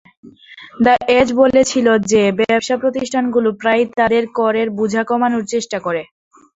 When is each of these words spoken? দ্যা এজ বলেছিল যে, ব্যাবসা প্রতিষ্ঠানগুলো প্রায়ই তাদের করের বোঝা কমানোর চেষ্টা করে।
দ্যা 0.79 0.95
এজ 1.19 1.27
বলেছিল 1.41 1.87
যে, 2.11 2.21
ব্যাবসা 2.39 2.75
প্রতিষ্ঠানগুলো 2.77 3.49
প্রায়ই 3.61 3.87
তাদের 3.97 4.23
করের 4.37 4.67
বোঝা 4.79 5.01
কমানোর 5.03 5.43
চেষ্টা 5.53 5.77
করে। 5.79 6.01